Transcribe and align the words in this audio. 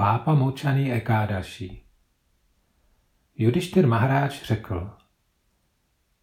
Pápa 0.00 0.34
Močaný 0.34 0.92
Ekádaší 0.92 1.82
Judištyr 3.36 3.86
Mahráč 3.86 4.42
řekl, 4.42 4.90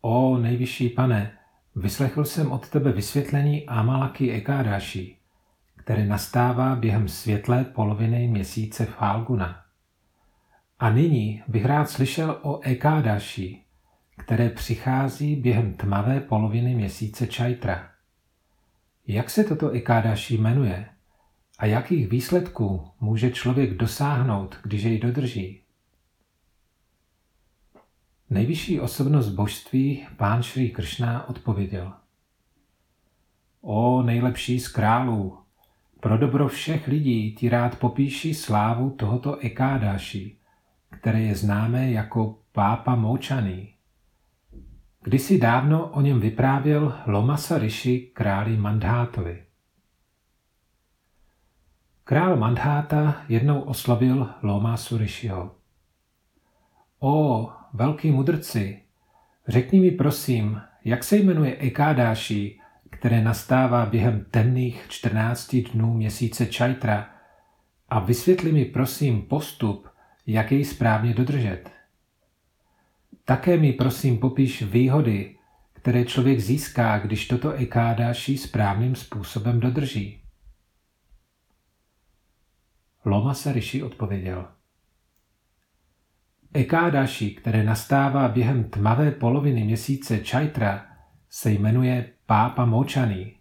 O 0.02 0.38
nejvyšší 0.38 0.90
pane, 0.90 1.38
vyslechl 1.76 2.26
jsem 2.26 2.52
od 2.52 2.70
tebe 2.70 2.92
vysvětlení 2.92 3.66
Amalaky 3.66 4.32
Ekádaší, 4.32 5.18
které 5.76 6.06
nastává 6.06 6.76
během 6.76 7.08
světlé 7.08 7.64
poloviny 7.64 8.28
měsíce 8.28 8.86
Falguna. 8.86 9.64
A 10.80 10.90
nyní 10.90 11.44
bych 11.48 11.66
rád 11.66 11.90
slyšel 11.90 12.40
o 12.42 12.60
Ekádaší, 12.62 13.66
které 14.18 14.50
přichází 14.50 15.36
během 15.36 15.74
tmavé 15.74 16.20
poloviny 16.20 16.76
měsíce 16.76 17.28
Čajtra. 17.28 17.90
Jak 19.08 19.30
se 19.30 19.44
toto 19.44 19.70
Ekádaší 19.70 20.38
jmenuje 20.38 20.90
a 21.58 21.66
jakých 21.66 22.08
výsledků 22.08 22.88
může 23.00 23.32
člověk 23.32 23.74
dosáhnout, 23.74 24.58
když 24.64 24.84
jej 24.84 25.00
dodrží? 25.00 25.62
Nejvyšší 28.30 28.80
osobnost 28.80 29.30
božství, 29.30 30.08
pán 30.18 30.44
Šrý 30.44 30.72
Kršná, 30.72 31.30
odpověděl. 31.30 31.94
O 33.62 34.02
nejlepší 34.02 34.60
z 34.60 34.68
králů, 34.68 35.38
pro 36.00 36.18
dobro 36.18 36.48
všech 36.48 36.88
lidí 36.88 37.36
ti 37.36 37.50
rád 37.50 37.80
popíši 37.80 38.34
slávu 38.34 38.90
tohoto 38.90 39.38
Ekádáši, 39.40 40.38
které 40.90 41.22
je 41.22 41.36
známé 41.36 41.92
jako 41.92 42.40
Pápa 42.52 42.96
Moučaný. 42.96 43.74
Kdysi 45.04 45.40
dávno 45.40 45.88
o 45.88 46.02
něm 46.02 46.20
vyprávěl 46.20 46.98
Lomasa 47.06 47.58
Rishi 47.58 48.00
králi 48.00 48.58
Mandhátovi. 48.58 49.47
Král 52.08 52.38
Mandháta 52.38 53.22
jednou 53.30 53.62
oslovil 53.62 54.30
Lomasu 54.42 54.98
Rishiho. 54.98 55.56
O, 57.00 57.50
velký 57.74 58.12
mudrci, 58.12 58.82
řekni 59.48 59.80
mi 59.80 59.92
prosím, 59.92 60.62
jak 60.86 61.04
se 61.04 61.16
jmenuje 61.18 61.58
Ekádáši, 61.60 62.60
které 62.90 63.24
nastává 63.24 63.86
během 63.86 64.26
temných 64.32 64.86
14 64.90 65.56
dnů 65.56 65.94
měsíce 65.94 66.46
Čajtra 66.46 67.10
a 67.90 68.00
vysvětli 68.00 68.52
mi 68.52 68.66
prosím 68.66 69.22
postup, 69.22 69.88
jak 70.28 70.52
jej 70.52 70.66
správně 70.66 71.14
dodržet. 71.14 71.70
Také 73.26 73.58
mi 73.58 73.74
prosím 73.74 74.18
popíš 74.18 74.64
výhody, 74.64 75.36
které 75.74 76.06
člověk 76.06 76.40
získá, 76.40 77.00
když 77.00 77.28
toto 77.28 77.52
ekádáši 77.52 78.38
správným 78.38 78.96
způsobem 78.96 79.60
dodrží. 79.60 80.27
Loma 83.08 83.34
se 83.34 83.54
Rishi 83.54 83.84
odpověděl. 83.84 84.46
Ekádaši, 86.54 87.32
které 87.32 87.64
nastává 87.64 88.28
během 88.28 88.64
tmavé 88.64 89.12
poloviny 89.12 89.64
měsíce 89.64 90.20
Čajtra, 90.20 90.86
se 91.30 91.52
jmenuje 91.52 92.14
Pápa 92.26 92.66
Močaný, 92.66 93.36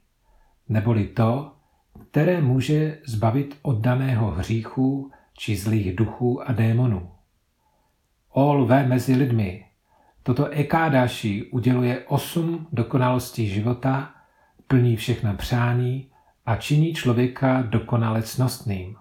neboli 0.68 1.06
to, 1.06 1.56
které 2.10 2.40
může 2.40 2.98
zbavit 3.06 3.58
oddaného 3.62 4.30
hříchu 4.30 5.10
či 5.38 5.56
zlých 5.56 5.96
duchů 5.96 6.48
a 6.48 6.52
démonů. 6.52 7.10
O 8.28 8.54
lvé 8.54 8.86
mezi 8.86 9.14
lidmi, 9.14 9.66
toto 10.22 10.46
Ekádaši 10.46 11.50
uděluje 11.52 12.04
osm 12.06 12.66
dokonalostí 12.72 13.48
života, 13.48 14.14
plní 14.66 14.96
všechna 14.96 15.34
přání 15.34 16.10
a 16.46 16.56
činí 16.56 16.94
člověka 16.94 17.62
dokonale 17.62 18.22
cnostným. 18.22 18.96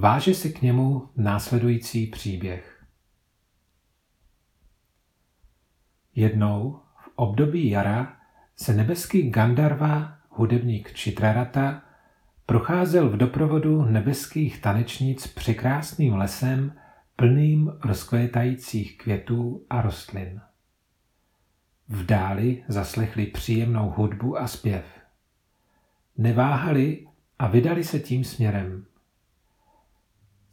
Váže 0.00 0.34
si 0.34 0.52
k 0.52 0.62
němu 0.62 1.08
následující 1.16 2.06
příběh. 2.06 2.84
Jednou 6.14 6.80
v 7.04 7.10
období 7.16 7.70
jara 7.70 8.16
se 8.56 8.74
nebeský 8.74 9.30
Gandarva, 9.30 10.18
hudebník 10.28 10.90
Chitrarata, 10.98 11.82
procházel 12.46 13.08
v 13.08 13.16
doprovodu 13.16 13.82
nebeských 13.82 14.60
tanečnic 14.60 15.26
překrásným 15.26 16.14
lesem 16.14 16.72
plným 17.16 17.72
rozkvétajících 17.84 18.98
květů 18.98 19.66
a 19.70 19.82
rostlin. 19.82 20.40
V 21.88 22.06
dáli 22.06 22.64
zaslechli 22.68 23.26
příjemnou 23.26 23.90
hudbu 23.96 24.38
a 24.38 24.46
zpěv. 24.46 24.84
Neváhali 26.16 27.06
a 27.38 27.48
vydali 27.48 27.84
se 27.84 28.00
tím 28.00 28.24
směrem. 28.24 28.87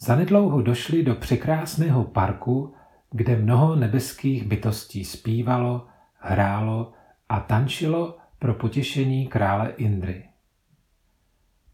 Zanedlouho 0.06 0.62
došli 0.62 1.04
do 1.04 1.16
překrásného 1.16 2.04
parku, 2.04 2.74
kde 3.12 3.36
mnoho 3.36 3.76
nebeských 3.76 4.44
bytostí 4.44 5.06
zpívalo, 5.06 5.88
hrálo 6.18 6.94
a 7.30 7.40
tančilo 7.40 8.18
pro 8.40 8.54
potěšení 8.54 9.28
krále 9.28 9.70
Indry. 9.70 10.30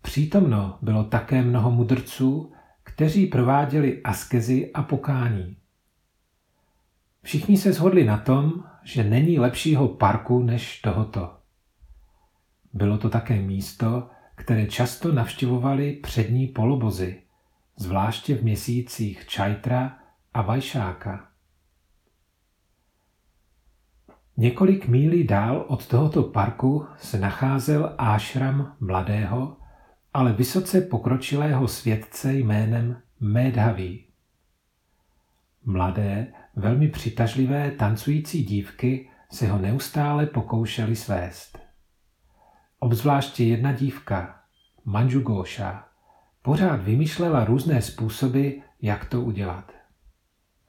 Přítomno 0.01 0.77
bylo 0.81 1.03
také 1.03 1.41
mnoho 1.41 1.71
mudrců, 1.71 2.53
kteří 2.83 3.25
prováděli 3.25 4.01
askezi 4.03 4.71
a 4.73 4.83
pokání. 4.83 5.57
Všichni 7.23 7.57
se 7.57 7.73
shodli 7.73 8.05
na 8.05 8.17
tom, 8.17 8.63
že 8.83 9.03
není 9.03 9.39
lepšího 9.39 9.87
parku 9.87 10.39
než 10.39 10.81
tohoto. 10.81 11.37
Bylo 12.73 12.97
to 12.97 13.09
také 13.09 13.41
místo, 13.41 14.09
které 14.35 14.67
často 14.67 15.11
navštěvovali 15.11 15.93
přední 15.93 16.47
polobozy, 16.47 17.21
zvláště 17.81 18.35
v 18.35 18.43
měsících 18.43 19.27
Čajtra 19.27 19.99
a 20.33 20.41
Vajšáka. 20.41 21.27
Několik 24.37 24.87
mílí 24.87 25.23
dál 25.23 25.65
od 25.67 25.87
tohoto 25.87 26.23
parku 26.23 26.87
se 26.97 27.19
nacházel 27.19 27.95
ášram 27.97 28.75
mladého, 28.79 29.57
ale 30.13 30.33
vysoce 30.33 30.81
pokročilého 30.81 31.67
světce 31.67 32.33
jménem 32.33 33.01
Médhaví. 33.19 34.05
Mladé, 35.65 36.33
velmi 36.55 36.87
přitažlivé 36.87 37.71
tancující 37.71 38.43
dívky 38.43 39.09
se 39.31 39.47
ho 39.47 39.57
neustále 39.57 40.25
pokoušely 40.25 40.95
svést. 40.95 41.59
Obzvláště 42.79 43.43
jedna 43.43 43.71
dívka, 43.71 44.39
Manjugosha, 44.85 45.90
pořád 46.41 46.81
vymýšlela 46.83 47.45
různé 47.45 47.81
způsoby, 47.81 48.49
jak 48.81 49.05
to 49.05 49.21
udělat. 49.21 49.71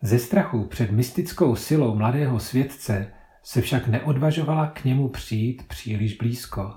Ze 0.02 0.18
strachu 0.18 0.64
před 0.64 0.90
mystickou 0.90 1.56
silou 1.56 1.94
mladého 1.94 2.40
světce 2.40 3.12
se 3.42 3.60
však 3.60 3.88
neodvažovala 3.88 4.66
k 4.66 4.84
němu 4.84 5.08
přijít 5.08 5.68
příliš 5.68 6.16
blízko. 6.16 6.74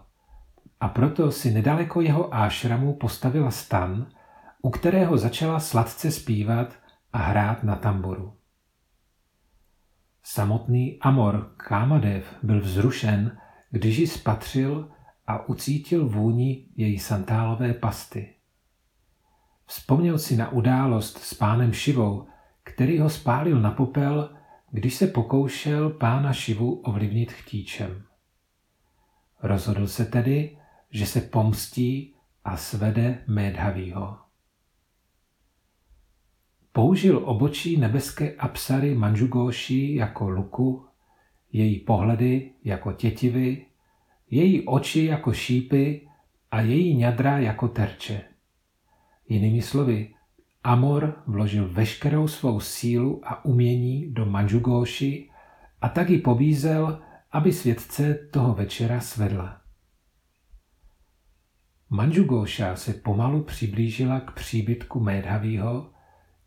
A 0.80 0.88
proto 0.88 1.32
si 1.32 1.52
nedaleko 1.52 2.02
jeho 2.02 2.36
ášramu 2.36 2.94
postavila 2.94 3.52
stan, 3.52 4.08
u 4.62 4.70
kterého 4.70 5.18
začala 5.18 5.60
sladce 5.60 6.12
zpívat 6.12 6.74
a 7.14 7.18
hrát 7.18 7.64
na 7.64 7.76
tamboru. 7.76 8.34
Samotný 10.24 10.98
Amor 11.02 11.54
Kámadev 11.58 12.36
byl 12.44 12.62
vzrušen, 12.62 13.38
když 13.72 13.98
ji 13.98 14.08
spatřil 14.08 14.92
a 15.28 15.50
ucítil 15.50 16.08
vůni 16.08 16.68
její 16.76 17.00
santálové 17.00 17.74
pasty. 17.74 18.35
Vzpomněl 19.66 20.20
si 20.20 20.36
na 20.36 20.52
událost 20.52 21.18
s 21.18 21.34
pánem 21.34 21.74
Šivou, 21.74 22.28
který 22.64 23.00
ho 23.00 23.10
spálil 23.10 23.62
na 23.62 23.72
popel 23.72 24.36
když 24.76 24.96
se 24.96 25.08
pokoušel 25.08 25.90
pána 25.90 26.34
Šivu 26.34 26.74
ovlivnit 26.74 27.32
chtíčem. 27.32 28.04
Rozhodl 29.44 29.88
se 29.88 30.06
tedy, 30.06 30.58
že 30.90 31.06
se 31.06 31.22
pomstí 31.22 32.16
a 32.44 32.58
svede 32.58 33.24
Médhavýho. 33.28 34.18
Použil 36.72 37.22
obočí 37.26 37.78
nebeské 37.78 38.36
apsary 38.36 38.96
Manžugóši 38.96 39.96
jako 39.96 40.30
luku, 40.30 40.86
její 41.52 41.80
pohledy 41.80 42.54
jako 42.64 42.92
tětivy, 42.92 43.66
její 44.30 44.66
oči 44.66 45.06
jako 45.06 45.34
šípy 45.34 46.08
a 46.52 46.62
její 46.62 46.98
ňadra 46.98 47.38
jako 47.38 47.68
terče. 47.68 48.22
Jinými 49.30 49.62
slovy, 49.62 50.14
Amor 50.64 51.24
vložil 51.28 51.70
veškerou 51.70 52.28
svou 52.28 52.60
sílu 52.60 53.22
a 53.24 53.46
umění 53.46 54.14
do 54.14 54.26
Manžugóši 54.26 55.30
a 55.82 55.90
tak 55.90 56.10
ji 56.10 56.18
pobízel, 56.18 57.02
aby 57.32 57.54
světce 57.54 58.14
toho 58.32 58.54
večera 58.54 59.00
svedla. 59.00 59.62
Manžugóša 61.90 62.76
se 62.76 62.94
pomalu 62.94 63.44
přiblížila 63.44 64.20
k 64.20 64.32
příbytku 64.32 65.00
Médhavýho 65.00 65.92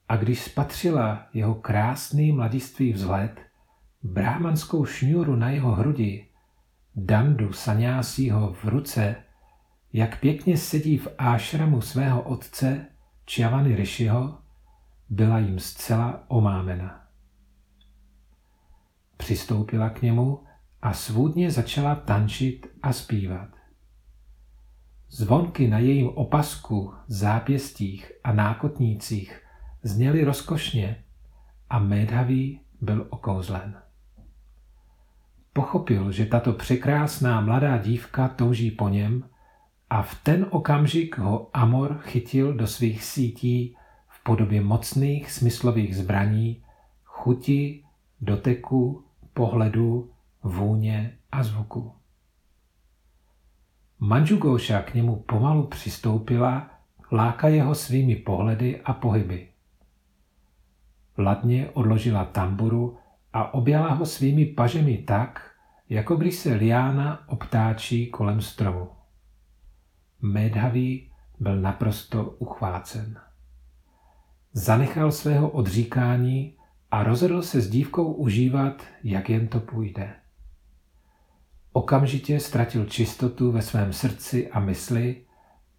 a 0.08 0.16
když 0.16 0.42
spatřila 0.42 1.26
jeho 1.34 1.54
krásný 1.54 2.32
mladistvý 2.32 2.92
vzhled, 2.92 3.40
brámanskou 4.02 4.84
šňůru 4.84 5.36
na 5.36 5.50
jeho 5.50 5.72
hrudi, 5.72 6.28
dandu 6.96 7.52
saňásího 7.52 8.52
v 8.52 8.64
ruce, 8.64 9.16
jak 9.92 10.20
pěkně 10.20 10.56
sedí 10.56 10.98
v 10.98 11.08
ášramu 11.18 11.80
svého 11.80 12.22
otce, 12.22 12.86
Čiavany 13.24 13.76
Rishiho 13.76 14.38
byla 15.08 15.38
jim 15.38 15.58
zcela 15.58 16.24
omámena. 16.28 17.04
Přistoupila 19.16 19.90
k 19.90 20.02
němu 20.02 20.44
a 20.82 20.92
svůdně 20.92 21.50
začala 21.50 21.94
tančit 21.94 22.66
a 22.82 22.92
zpívat. 22.92 23.48
Zvonky 25.10 25.68
na 25.68 25.78
jejím 25.78 26.08
opasku, 26.08 26.94
zápěstích 27.06 28.12
a 28.24 28.32
nákotnících 28.32 29.42
zněly 29.82 30.24
rozkošně 30.24 31.04
a 31.70 31.78
Médhavý 31.78 32.60
byl 32.80 33.06
okouzlen. 33.10 33.82
Pochopil, 35.52 36.12
že 36.12 36.26
tato 36.26 36.52
překrásná 36.52 37.40
mladá 37.40 37.78
dívka 37.78 38.28
touží 38.28 38.70
po 38.70 38.88
něm 38.88 39.24
a 39.90 40.02
v 40.02 40.14
ten 40.22 40.46
okamžik 40.50 41.18
ho 41.18 41.50
Amor 41.54 41.98
chytil 41.98 42.52
do 42.54 42.66
svých 42.66 43.04
sítí 43.04 43.76
v 44.08 44.22
podobě 44.22 44.60
mocných 44.60 45.30
smyslových 45.30 45.96
zbraní, 45.96 46.62
chuti, 47.04 47.84
doteku, 48.20 49.04
pohledu, 49.34 50.10
vůně 50.42 51.18
a 51.32 51.42
zvuku. 51.42 51.92
Manžugouša 54.00 54.82
k 54.82 54.94
němu 54.94 55.16
pomalu 55.16 55.66
přistoupila, 55.66 56.70
láka 57.12 57.48
jeho 57.48 57.74
svými 57.74 58.16
pohledy 58.16 58.80
a 58.80 58.92
pohyby. 58.92 59.48
Ladně 61.18 61.70
odložila 61.70 62.24
tamburu 62.24 62.96
a 63.32 63.54
objala 63.54 63.92
ho 63.92 64.06
svými 64.06 64.46
pažemi 64.46 64.98
tak, 64.98 65.50
jako 65.88 66.16
když 66.16 66.34
se 66.34 66.54
liána 66.54 67.28
obtáčí 67.28 68.06
kolem 68.06 68.40
stromu. 68.40 68.97
Médhavý 70.22 71.10
byl 71.40 71.60
naprosto 71.60 72.24
uchvácen. 72.24 73.20
Zanechal 74.52 75.12
svého 75.12 75.50
odříkání 75.50 76.54
a 76.90 77.02
rozhodl 77.02 77.42
se 77.42 77.60
s 77.60 77.70
dívkou 77.70 78.12
užívat, 78.12 78.82
jak 79.04 79.30
jen 79.30 79.48
to 79.48 79.60
půjde. 79.60 80.14
Okamžitě 81.72 82.40
ztratil 82.40 82.86
čistotu 82.86 83.52
ve 83.52 83.62
svém 83.62 83.92
srdci 83.92 84.50
a 84.50 84.60
mysli 84.60 85.24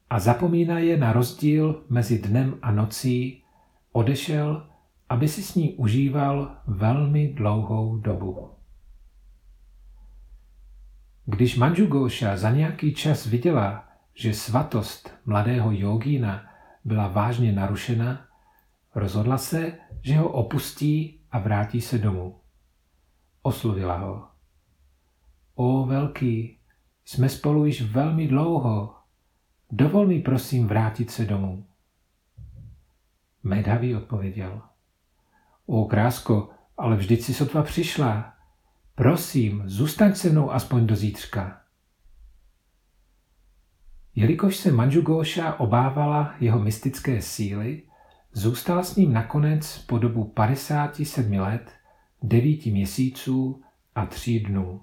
a 0.09 0.19
zapomínaje 0.19 0.97
na 0.97 1.13
rozdíl 1.13 1.83
mezi 1.89 2.19
dnem 2.19 2.55
a 2.61 2.71
nocí, 2.71 3.43
odešel, 3.91 4.69
aby 5.09 5.27
si 5.27 5.43
s 5.43 5.55
ní 5.55 5.73
užíval 5.73 6.57
velmi 6.67 7.33
dlouhou 7.33 7.97
dobu. 7.97 8.49
Když 11.25 11.57
Manjugoša 11.57 12.37
za 12.37 12.51
nějaký 12.51 12.93
čas 12.93 13.25
viděla, 13.25 13.88
že 14.19 14.33
svatost 14.33 15.13
mladého 15.25 15.71
jogína 15.71 16.45
byla 16.85 17.07
vážně 17.07 17.51
narušena, 17.51 18.27
rozhodla 18.95 19.37
se, 19.37 19.73
že 20.01 20.17
ho 20.17 20.29
opustí 20.29 21.21
a 21.31 21.39
vrátí 21.39 21.81
se 21.81 21.97
domů. 21.97 22.39
Oslovila 23.41 23.97
ho. 23.97 24.27
O 25.55 25.85
velký, 25.85 26.59
jsme 27.05 27.29
spolu 27.29 27.65
již 27.65 27.81
velmi 27.81 28.27
dlouho. 28.27 28.95
Dovol 29.71 30.07
mi 30.07 30.19
prosím 30.19 30.67
vrátit 30.67 31.11
se 31.11 31.25
domů. 31.25 31.65
Medhavý 33.43 33.95
odpověděl. 33.95 34.61
O 35.65 35.85
krásko, 35.85 36.49
ale 36.77 36.95
vždyť 36.95 37.21
si 37.21 37.33
sotva 37.33 37.63
přišla. 37.63 38.33
Prosím, 38.95 39.63
zůstaň 39.65 40.15
se 40.15 40.29
mnou 40.29 40.51
aspoň 40.51 40.87
do 40.87 40.95
zítřka. 40.95 41.58
Jelikož 44.15 44.57
se 44.57 44.71
Manžugóša 44.71 45.59
obávala 45.59 46.33
jeho 46.39 46.59
mystické 46.59 47.21
síly, 47.21 47.83
zůstala 48.33 48.83
s 48.83 48.95
ním 48.95 49.13
nakonec 49.13 49.77
po 49.77 49.97
dobu 49.97 50.23
57 50.23 51.33
let, 51.33 51.71
9 52.23 52.65
měsíců 52.65 53.61
a 53.95 54.05
3 54.05 54.39
dnů. 54.39 54.81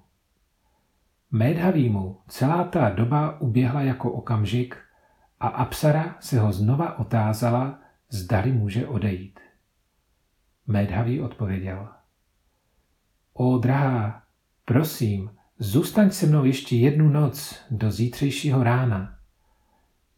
Médhavýmu 1.30 2.20
celá 2.28 2.64
ta 2.64 2.90
doba 2.90 3.40
uběhla 3.40 3.82
jako 3.82 4.12
okamžik 4.12 4.76
a 5.40 5.48
Apsara 5.48 6.16
se 6.20 6.40
ho 6.40 6.52
znova 6.52 6.98
otázala, 6.98 7.80
zdali 8.10 8.52
může 8.52 8.86
odejít. 8.86 9.40
Médhavý 10.66 11.20
odpověděl. 11.20 11.88
O 13.32 13.58
drahá, 13.58 14.22
prosím, 14.64 15.30
zůstaň 15.58 16.10
se 16.10 16.26
mnou 16.26 16.44
ještě 16.44 16.76
jednu 16.76 17.08
noc 17.08 17.60
do 17.70 17.90
zítřejšího 17.90 18.62
rána. 18.62 19.15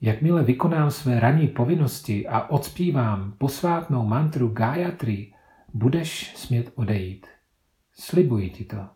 Jakmile 0.00 0.42
vykonám 0.42 0.90
své 0.90 1.20
ranní 1.20 1.48
povinnosti 1.48 2.28
a 2.28 2.50
odspívám 2.50 3.32
posvátnou 3.38 4.06
mantru 4.06 4.48
Gayatri, 4.48 5.32
budeš 5.74 6.36
smět 6.36 6.72
odejít. 6.74 7.26
Slibuji 7.92 8.50
ti 8.50 8.64
to. 8.64 8.86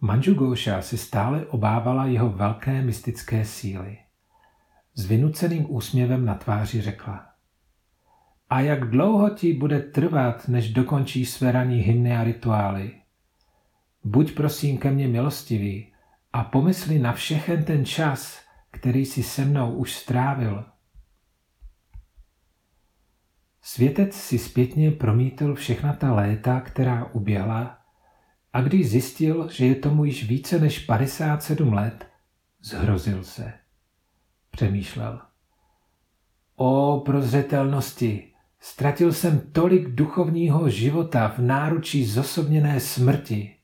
Manžugóša 0.00 0.82
si 0.82 0.98
stále 0.98 1.46
obávala 1.46 2.06
jeho 2.06 2.28
velké 2.28 2.82
mystické 2.82 3.44
síly. 3.44 3.98
S 4.94 5.06
vynuceným 5.06 5.66
úsměvem 5.74 6.24
na 6.24 6.34
tváři 6.34 6.80
řekla. 6.80 7.26
A 8.50 8.60
jak 8.60 8.90
dlouho 8.90 9.30
ti 9.30 9.52
bude 9.52 9.80
trvat, 9.80 10.48
než 10.48 10.72
dokončíš 10.72 11.30
své 11.30 11.52
ranní 11.52 11.78
hymny 11.78 12.16
a 12.16 12.24
rituály? 12.24 12.92
Buď 14.04 14.34
prosím 14.34 14.78
ke 14.78 14.90
mně 14.90 15.08
milostivý 15.08 15.89
a 16.32 16.44
pomysli 16.44 16.98
na 16.98 17.12
všechen 17.12 17.64
ten 17.64 17.84
čas, 17.84 18.40
který 18.70 19.06
si 19.06 19.22
se 19.22 19.44
mnou 19.44 19.74
už 19.74 19.92
strávil. 19.92 20.64
Světec 23.62 24.14
si 24.14 24.38
zpětně 24.38 24.90
promítl 24.90 25.54
všechna 25.54 25.92
ta 25.92 26.14
léta, 26.14 26.60
která 26.60 27.04
uběhla 27.04 27.78
a 28.52 28.60
když 28.60 28.90
zjistil, 28.90 29.48
že 29.50 29.66
je 29.66 29.74
tomu 29.74 30.04
již 30.04 30.28
více 30.28 30.58
než 30.58 30.78
57 30.78 31.72
let, 31.72 32.06
zhrozil 32.62 33.24
se. 33.24 33.52
Přemýšlel. 34.50 35.20
O 36.56 37.02
prozřetelnosti, 37.06 38.32
ztratil 38.60 39.12
jsem 39.12 39.40
tolik 39.52 39.88
duchovního 39.88 40.70
života 40.70 41.28
v 41.28 41.38
náručí 41.38 42.04
zosobněné 42.04 42.80
smrti. 42.80 43.56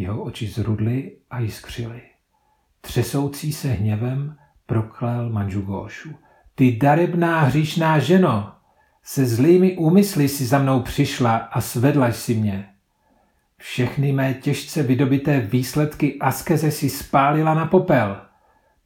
Jeho 0.00 0.22
oči 0.22 0.46
zrudly 0.46 1.16
a 1.30 1.38
jiskřily. 1.38 2.00
Třesoucí 2.80 3.52
se 3.52 3.68
hněvem 3.68 4.36
proklel 4.66 5.30
Manžugóšu. 5.30 6.14
Ty 6.54 6.76
darebná 6.76 7.40
hříšná 7.40 7.98
ženo, 7.98 8.52
se 9.02 9.26
zlými 9.26 9.76
úmysly 9.76 10.28
si 10.28 10.46
za 10.46 10.58
mnou 10.58 10.80
přišla 10.80 11.36
a 11.36 11.60
svedla 11.60 12.12
si 12.12 12.34
mě. 12.34 12.68
Všechny 13.56 14.12
mé 14.12 14.34
těžce 14.34 14.82
vydobité 14.82 15.40
výsledky 15.40 16.18
askeze 16.18 16.70
si 16.70 16.90
spálila 16.90 17.54
na 17.54 17.66
popel. 17.66 18.20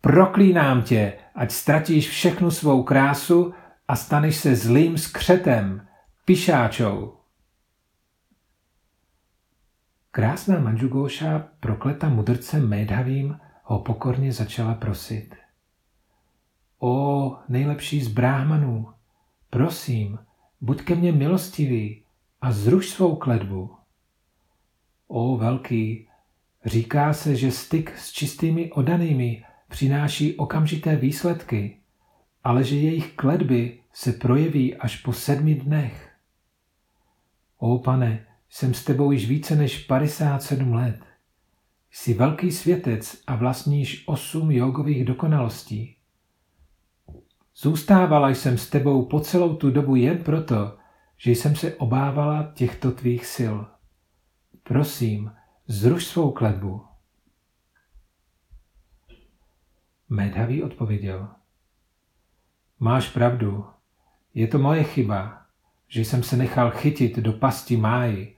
Proklínám 0.00 0.82
tě, 0.82 1.12
ať 1.34 1.50
ztratíš 1.50 2.08
všechnu 2.08 2.50
svou 2.50 2.82
krásu 2.82 3.54
a 3.88 3.96
staneš 3.96 4.36
se 4.36 4.56
zlým 4.56 4.98
skřetem, 4.98 5.86
pišáčou. 6.24 7.23
Krásná 10.14 10.58
Manžugóša, 10.58 11.48
prokleta 11.60 12.08
mudrcem 12.08 12.68
Médhavým, 12.68 13.38
ho 13.62 13.78
pokorně 13.78 14.32
začala 14.32 14.74
prosit. 14.74 15.34
O, 16.78 17.36
nejlepší 17.48 18.00
z 18.00 18.08
bráhmanů, 18.08 18.88
prosím, 19.50 20.18
buď 20.60 20.82
ke 20.82 20.94
mně 20.94 21.12
milostivý 21.12 22.04
a 22.40 22.52
zruš 22.52 22.90
svou 22.90 23.16
kledbu. 23.16 23.76
O 25.08 25.36
velký, 25.36 26.08
říká 26.64 27.12
se, 27.12 27.36
že 27.36 27.50
styk 27.50 27.98
s 27.98 28.12
čistými 28.12 28.72
odanými 28.72 29.44
přináší 29.68 30.36
okamžité 30.36 30.96
výsledky, 30.96 31.80
ale 32.44 32.64
že 32.64 32.76
jejich 32.76 33.12
kledby 33.16 33.80
se 33.92 34.12
projeví 34.12 34.76
až 34.76 34.96
po 34.96 35.12
sedmi 35.12 35.54
dnech. 35.54 36.14
O 37.58 37.78
pane, 37.78 38.26
jsem 38.54 38.74
s 38.74 38.84
tebou 38.84 39.12
již 39.12 39.28
více 39.28 39.56
než 39.56 39.84
57 39.84 40.72
let. 40.72 41.00
Jsi 41.90 42.14
velký 42.14 42.52
světec 42.52 43.22
a 43.26 43.36
vlastníš 43.36 44.04
osm 44.06 44.50
jogových 44.50 45.04
dokonalostí. 45.04 45.96
Zůstávala 47.56 48.30
jsem 48.30 48.58
s 48.58 48.70
tebou 48.70 49.04
po 49.04 49.20
celou 49.20 49.56
tu 49.56 49.70
dobu 49.70 49.96
jen 49.96 50.18
proto, 50.18 50.78
že 51.16 51.30
jsem 51.30 51.56
se 51.56 51.74
obávala 51.74 52.52
těchto 52.54 52.92
tvých 52.92 53.26
sil. 53.34 53.56
Prosím, 54.62 55.32
zruš 55.66 56.06
svou 56.06 56.30
kletbu. 56.30 56.84
Medhavý 60.08 60.62
odpověděl. 60.62 61.28
Máš 62.78 63.08
pravdu, 63.10 63.66
je 64.34 64.48
to 64.48 64.58
moje 64.58 64.84
chyba, 64.84 65.46
že 65.88 66.00
jsem 66.00 66.22
se 66.22 66.36
nechal 66.36 66.70
chytit 66.70 67.18
do 67.18 67.32
pasti 67.32 67.76
máji, 67.76 68.34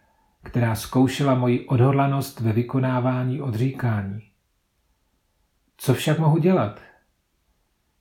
která 0.46 0.74
zkoušela 0.74 1.34
moji 1.34 1.66
odhodlanost 1.66 2.40
ve 2.40 2.52
vykonávání 2.52 3.40
odříkání. 3.40 4.22
Co 5.76 5.94
však 5.94 6.18
mohu 6.18 6.38
dělat? 6.38 6.80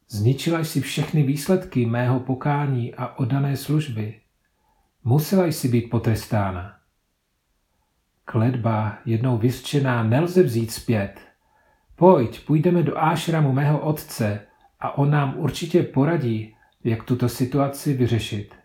Zničila 0.09 0.59
jsi 0.59 0.81
všechny 0.81 1.23
výsledky 1.23 1.85
mého 1.85 2.19
pokání 2.19 2.95
a 2.95 3.19
oddané 3.19 3.57
služby. 3.57 4.21
Musela 5.03 5.45
jsi 5.45 5.67
být 5.67 5.89
potrestána. 5.89 6.77
Kledba, 8.25 8.97
jednou 9.05 9.37
vyřčená, 9.37 10.03
nelze 10.03 10.43
vzít 10.43 10.71
zpět. 10.71 11.19
Pojď, 11.95 12.45
půjdeme 12.45 12.83
do 12.83 12.97
ášramu 12.97 13.51
mého 13.51 13.79
otce 13.79 14.47
a 14.79 14.97
on 14.97 15.11
nám 15.11 15.33
určitě 15.37 15.83
poradí, 15.83 16.55
jak 16.83 17.03
tuto 17.03 17.29
situaci 17.29 17.93
vyřešit. 17.93 18.55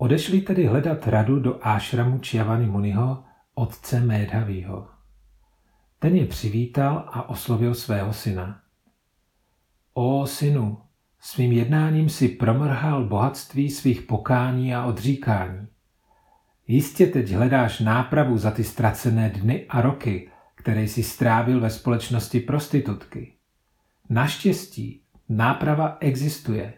Odešli 0.00 0.40
tedy 0.40 0.66
hledat 0.66 1.08
radu 1.08 1.40
do 1.40 1.66
ášramu 1.66 2.18
Čiavany 2.18 2.66
Muniho, 2.66 3.24
otce 3.54 4.00
Médhavýho. 4.00 4.88
Ten 5.98 6.16
je 6.16 6.26
přivítal 6.26 7.04
a 7.12 7.28
oslovil 7.28 7.74
svého 7.74 8.12
syna. 8.12 8.60
O 9.94 10.26
synu, 10.26 10.78
svým 11.20 11.52
jednáním 11.52 12.08
si 12.08 12.28
promrhal 12.28 13.04
bohatství 13.04 13.70
svých 13.70 14.02
pokání 14.02 14.74
a 14.74 14.84
odříkání. 14.84 15.68
Jistě 16.66 17.06
teď 17.06 17.32
hledáš 17.32 17.80
nápravu 17.80 18.38
za 18.38 18.50
ty 18.50 18.64
ztracené 18.64 19.30
dny 19.30 19.66
a 19.68 19.80
roky, 19.80 20.30
které 20.54 20.82
jsi 20.82 21.02
strávil 21.02 21.60
ve 21.60 21.70
společnosti 21.70 22.40
prostitutky. 22.40 23.34
Naštěstí 24.08 25.02
náprava 25.28 25.96
existuje 26.00 26.74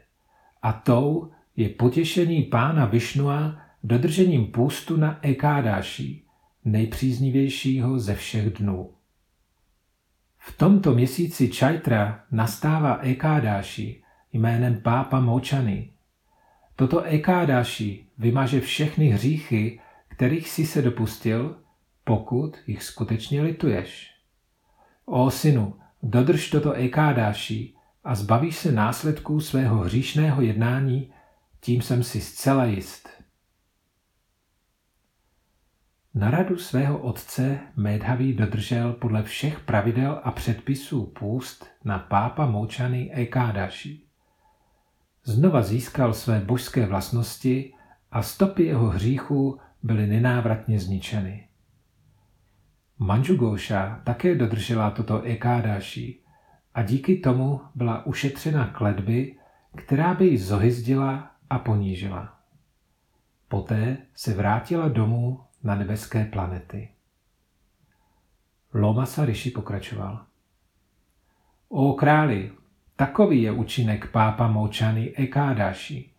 a 0.62 0.72
tou 0.72 1.30
je 1.57 1.69
potěšení 1.69 2.42
pána 2.42 2.87
Višnua 2.87 3.59
dodržením 3.83 4.47
půstu 4.47 4.97
na 4.97 5.19
Ekádáši, 5.23 6.23
nejpříznivějšího 6.64 7.99
ze 7.99 8.14
všech 8.14 8.50
dnů. 8.52 8.90
V 10.38 10.57
tomto 10.57 10.95
měsíci 10.95 11.49
Čajtra 11.49 12.25
nastává 12.30 12.99
Ekádáši 13.02 14.02
jménem 14.33 14.80
Pápa 14.80 15.21
Močany. 15.21 15.90
Toto 16.76 17.02
Ekádáši 17.02 18.07
vymaže 18.19 18.61
všechny 18.61 19.09
hříchy, 19.09 19.80
kterých 20.09 20.49
si 20.49 20.66
se 20.66 20.83
dopustil, 20.83 21.57
pokud 22.04 22.57
jich 22.66 22.83
skutečně 22.83 23.42
lituješ. 23.42 24.11
O 25.04 25.30
synu, 25.30 25.75
dodrž 26.02 26.50
toto 26.50 26.73
Ekádáši 26.73 27.75
a 28.04 28.14
zbavíš 28.14 28.57
se 28.57 28.73
následků 28.73 29.40
svého 29.40 29.76
hříšného 29.76 30.42
jednání, 30.42 31.12
tím 31.60 31.82
jsem 31.82 32.02
si 32.02 32.20
zcela 32.20 32.64
jist. 32.64 33.08
Na 36.14 36.30
radu 36.30 36.58
svého 36.58 36.98
otce 36.98 37.58
Médhavý 37.76 38.32
dodržel 38.32 38.92
podle 38.92 39.22
všech 39.22 39.60
pravidel 39.60 40.20
a 40.24 40.30
předpisů 40.30 41.06
půst 41.06 41.66
na 41.84 41.98
pápa 41.98 42.46
Moučany 42.46 43.12
Ekádaši. 43.12 44.00
Znova 45.24 45.62
získal 45.62 46.14
své 46.14 46.40
božské 46.40 46.86
vlastnosti 46.86 47.74
a 48.10 48.22
stopy 48.22 48.64
jeho 48.64 48.86
hříchů 48.86 49.58
byly 49.82 50.06
nenávratně 50.06 50.78
zničeny. 50.78 51.48
Manžugouša 52.98 54.00
také 54.04 54.34
dodržela 54.34 54.90
toto 54.90 55.22
Ekádaši 55.22 56.20
a 56.74 56.82
díky 56.82 57.16
tomu 57.16 57.60
byla 57.74 58.06
ušetřena 58.06 58.66
kledby, 58.66 59.36
která 59.76 60.14
by 60.14 60.26
ji 60.26 60.38
zohyzdila 60.38 61.29
a 61.50 61.59
ponížila. 61.59 62.40
Poté 63.49 63.97
se 64.14 64.35
vrátila 64.35 64.88
domů 64.88 65.40
na 65.62 65.75
nebeské 65.75 66.25
planety. 66.25 66.88
Lomasa 68.75 69.25
Rishi 69.25 69.50
pokračoval. 69.50 70.25
O 71.69 71.92
králi, 71.92 72.52
takový 72.97 73.42
je 73.42 73.52
účinek 73.52 74.11
pápa 74.11 74.49
Moučany 74.49 75.14
Ekádáši. 75.16 76.11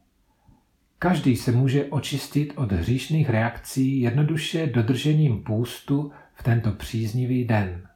Každý 0.99 1.35
se 1.35 1.51
může 1.51 1.85
očistit 1.85 2.53
od 2.55 2.71
hříšných 2.71 3.29
reakcí 3.29 4.01
jednoduše 4.01 4.67
dodržením 4.67 5.43
půstu 5.43 6.11
v 6.33 6.43
tento 6.43 6.71
příznivý 6.71 7.45
den. 7.45 7.87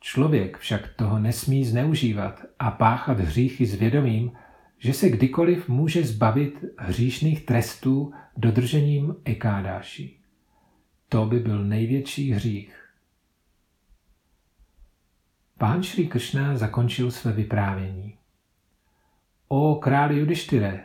Člověk 0.00 0.58
však 0.58 0.88
toho 0.96 1.18
nesmí 1.18 1.64
zneužívat 1.64 2.44
a 2.58 2.70
páchat 2.70 3.20
hříchy 3.20 3.66
s 3.66 3.74
vědomím, 3.74 4.32
že 4.78 4.92
se 4.92 5.08
kdykoliv 5.08 5.68
může 5.68 6.04
zbavit 6.04 6.64
hříšných 6.78 7.46
trestů 7.46 8.12
dodržením 8.36 9.16
ekádáši. 9.24 10.16
To 11.08 11.26
by 11.26 11.38
byl 11.38 11.64
největší 11.64 12.30
hřích. 12.30 12.86
Pán 15.58 15.82
Šri 15.82 16.06
Kršna 16.06 16.56
zakončil 16.56 17.10
své 17.10 17.32
vyprávění. 17.32 18.18
O 19.48 19.74
králi 19.74 20.18
Judištyre, 20.18 20.84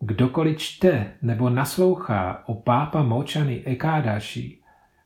kdokoliv 0.00 0.58
čte 0.58 1.12
nebo 1.22 1.50
naslouchá 1.50 2.42
o 2.48 2.54
pápa 2.54 3.02
Močany 3.02 3.62
Ekádáši, 3.64 4.58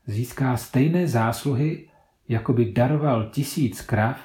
získá 0.07 0.57
stejné 0.57 1.07
zásluhy, 1.07 1.89
jako 2.29 2.53
by 2.53 2.73
daroval 2.73 3.31
tisíc 3.31 3.81
krav 3.81 4.21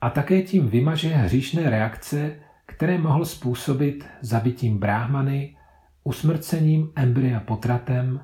a 0.00 0.10
také 0.10 0.42
tím 0.42 0.68
vymaže 0.68 1.08
hříšné 1.08 1.70
reakce, 1.70 2.41
které 2.72 2.98
mohl 2.98 3.24
způsobit 3.24 4.06
zabitím 4.20 4.78
bráhmany, 4.78 5.56
usmrcením 6.04 6.92
embrya 6.96 7.40
potratem, 7.40 8.20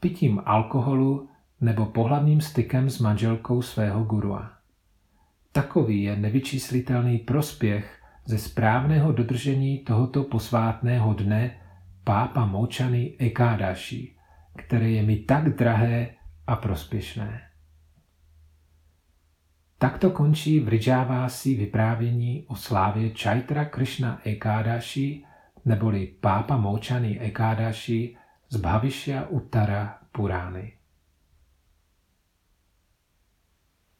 pitím 0.00 0.42
alkoholu 0.44 1.28
nebo 1.60 1.86
pohlavním 1.86 2.40
stykem 2.40 2.90
s 2.90 2.98
manželkou 2.98 3.62
svého 3.62 4.04
gurua. 4.04 4.52
Takový 5.52 6.02
je 6.02 6.16
nevyčíslitelný 6.16 7.18
prospěch 7.18 8.02
ze 8.24 8.38
správného 8.38 9.12
dodržení 9.12 9.78
tohoto 9.78 10.22
posvátného 10.24 11.14
dne 11.14 11.60
pápa 12.04 12.46
Močany 12.46 13.14
Ekádaši, 13.18 14.14
které 14.56 14.90
je 14.90 15.02
mi 15.02 15.16
tak 15.16 15.56
drahé 15.56 16.10
a 16.46 16.56
prospěšné. 16.56 17.43
Takto 19.84 20.10
končí 20.10 20.60
v 20.60 20.68
Rijávasi 20.68 21.54
vyprávění 21.54 22.44
o 22.48 22.56
slávě 22.56 23.10
Chaitra 23.22 23.64
Krishna 23.64 24.20
Ekádaši 24.24 25.24
neboli 25.64 26.06
pápa 26.20 26.56
Močany 26.56 27.20
Ekádaši 27.20 28.16
z 28.48 28.56
Bhavisha 28.56 29.28
Uttara 29.28 29.98
Purány. 30.12 30.72